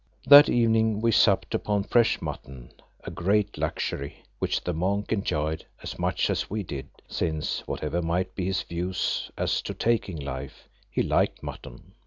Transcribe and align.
That 0.25 0.49
evening 0.49 0.99
we 0.99 1.11
supped 1.11 1.53
upon 1.53 1.83
fresh 1.83 2.23
mutton, 2.23 2.71
a 3.03 3.11
great 3.11 3.59
luxury, 3.59 4.23
which 4.39 4.63
the 4.63 4.73
monk 4.73 5.11
enjoyed 5.11 5.63
as 5.83 5.99
much 5.99 6.31
as 6.31 6.49
we 6.49 6.63
did, 6.63 6.87
since, 7.07 7.59
whatever 7.67 8.01
might 8.01 8.33
be 8.33 8.45
his 8.45 8.63
views 8.63 9.29
as 9.37 9.61
to 9.61 9.75
taking 9.75 10.17
life, 10.17 10.67
he 10.89 11.03
liked 11.03 11.43
mutton. 11.43 11.93